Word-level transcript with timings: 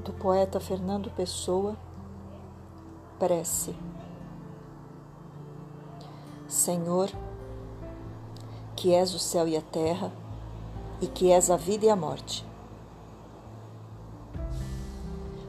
do 0.00 0.12
poeta 0.12 0.58
Fernando 0.58 1.10
Pessoa, 1.10 1.76
prece. 3.18 3.74
Senhor, 6.48 7.10
que 8.74 8.94
és 8.94 9.14
o 9.14 9.18
céu 9.18 9.46
e 9.46 9.56
a 9.56 9.60
terra, 9.60 10.10
e 11.00 11.06
que 11.06 11.30
és 11.30 11.50
a 11.50 11.56
vida 11.56 11.86
e 11.86 11.90
a 11.90 11.96
morte. 11.96 12.46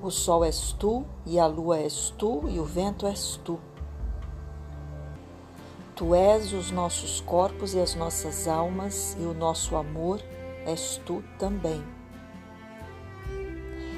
O 0.00 0.10
sol 0.10 0.44
és 0.44 0.72
tu, 0.72 1.04
e 1.24 1.38
a 1.38 1.46
lua 1.46 1.78
és 1.78 2.10
tu, 2.16 2.48
e 2.48 2.60
o 2.60 2.64
vento 2.64 3.06
és 3.06 3.40
tu. 3.44 3.58
Tu 5.96 6.14
és 6.14 6.52
os 6.52 6.70
nossos 6.70 7.20
corpos 7.20 7.74
e 7.74 7.80
as 7.80 7.94
nossas 7.94 8.46
almas, 8.46 9.16
e 9.18 9.24
o 9.24 9.34
nosso 9.34 9.74
amor 9.74 10.20
és 10.64 11.00
tu 11.04 11.24
também. 11.38 11.95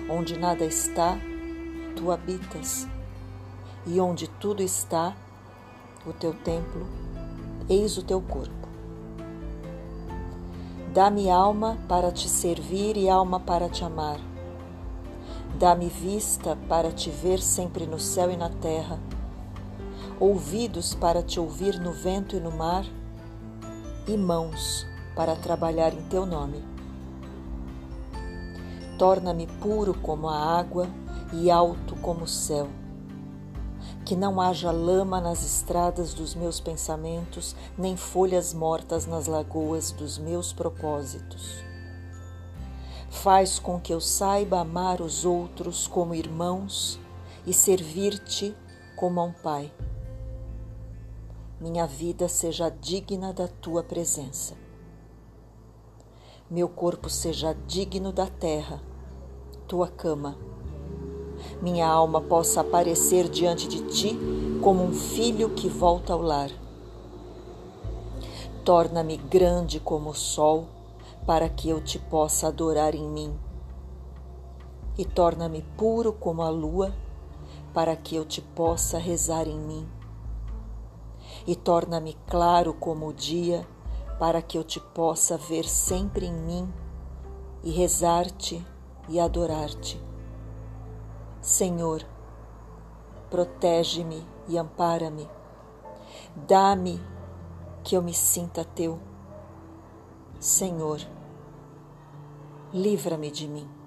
Onde 0.08 0.38
nada 0.38 0.64
está, 0.64 1.18
tu 1.94 2.10
habitas, 2.10 2.88
e 3.86 4.00
onde 4.00 4.28
tudo 4.28 4.62
está, 4.62 5.14
o 6.06 6.12
teu 6.12 6.32
templo, 6.32 6.86
eis 7.68 7.98
o 7.98 8.02
teu 8.02 8.20
corpo. 8.20 8.68
Dá-me 10.94 11.30
alma 11.30 11.76
para 11.86 12.10
te 12.10 12.28
servir 12.28 12.96
e 12.96 13.08
alma 13.08 13.38
para 13.38 13.68
te 13.68 13.84
amar. 13.84 14.18
Dá-me 15.58 15.88
vista 15.88 16.56
para 16.68 16.90
te 16.90 17.10
ver 17.10 17.40
sempre 17.40 17.86
no 17.86 17.98
céu 17.98 18.30
e 18.30 18.36
na 18.36 18.48
terra 18.48 18.98
ouvidos 20.20 20.94
para 20.94 21.22
te 21.22 21.38
ouvir 21.38 21.78
no 21.78 21.92
vento 21.92 22.34
e 22.34 22.40
no 22.40 22.50
mar, 22.50 22.84
e 24.06 24.16
mãos 24.16 24.86
para 25.14 25.36
trabalhar 25.36 25.92
em 25.94 26.02
teu 26.04 26.26
nome. 26.26 26.62
Torna-me 28.98 29.46
puro 29.46 29.94
como 29.94 30.28
a 30.28 30.58
água 30.58 30.88
e 31.32 31.50
alto 31.50 31.94
como 31.96 32.24
o 32.24 32.28
céu. 32.28 32.68
Que 34.04 34.16
não 34.16 34.40
haja 34.40 34.70
lama 34.70 35.20
nas 35.20 35.44
estradas 35.44 36.12
dos 36.12 36.34
meus 36.34 36.60
pensamentos, 36.60 37.54
nem 37.76 37.96
folhas 37.96 38.52
mortas 38.52 39.06
nas 39.06 39.26
lagoas 39.26 39.92
dos 39.92 40.18
meus 40.18 40.52
propósitos. 40.52 41.62
Faz 43.10 43.58
com 43.58 43.80
que 43.80 43.92
eu 43.92 44.00
saiba 44.00 44.60
amar 44.60 45.00
os 45.00 45.24
outros 45.24 45.86
como 45.86 46.14
irmãos 46.14 46.98
e 47.46 47.54
servir-te 47.54 48.54
como 48.96 49.20
a 49.20 49.24
um 49.24 49.32
pai 49.32 49.72
minha 51.60 51.86
vida 51.86 52.28
seja 52.28 52.68
digna 52.68 53.32
da 53.32 53.48
tua 53.48 53.82
presença. 53.82 54.54
Meu 56.48 56.68
corpo 56.68 57.10
seja 57.10 57.52
digno 57.66 58.12
da 58.12 58.26
terra, 58.26 58.80
tua 59.68 59.86
cama. 59.86 60.36
Minha 61.62 61.86
alma 61.86 62.20
possa 62.20 62.62
aparecer 62.62 63.28
diante 63.28 63.68
de 63.68 63.82
ti 63.82 64.18
como 64.60 64.82
um 64.82 64.92
filho 64.92 65.50
que 65.50 65.68
volta 65.68 66.12
ao 66.12 66.20
lar. 66.20 66.50
Torna-me 68.64 69.16
grande 69.16 69.78
como 69.78 70.10
o 70.10 70.14
sol, 70.14 70.66
para 71.26 71.48
que 71.48 71.68
eu 71.68 71.80
te 71.80 71.98
possa 71.98 72.48
adorar 72.48 72.94
em 72.94 73.06
mim. 73.06 73.32
E 74.96 75.04
torna-me 75.04 75.62
puro 75.76 76.12
como 76.12 76.42
a 76.42 76.48
lua, 76.48 76.92
para 77.72 77.94
que 77.94 78.16
eu 78.16 78.24
te 78.24 78.40
possa 78.40 78.98
rezar 78.98 79.46
em 79.46 79.58
mim 79.58 79.86
e 81.48 81.56
torna-me 81.56 82.14
claro 82.26 82.74
como 82.74 83.08
o 83.08 83.12
dia, 83.12 83.66
para 84.18 84.42
que 84.42 84.58
eu 84.58 84.62
te 84.62 84.78
possa 84.78 85.38
ver 85.38 85.64
sempre 85.64 86.26
em 86.26 86.32
mim 86.32 86.72
e 87.64 87.70
rezar-te 87.70 88.62
e 89.08 89.18
adorar-te. 89.18 90.00
Senhor, 91.40 92.04
protege-me 93.30 94.26
e 94.48 94.58
ampara-me. 94.58 95.28
Dá-me 96.34 97.00
que 97.82 97.96
eu 97.96 98.02
me 98.02 98.12
sinta 98.12 98.64
teu. 98.64 98.98
Senhor, 100.38 101.00
livra-me 102.72 103.30
de 103.30 103.48
mim. 103.48 103.77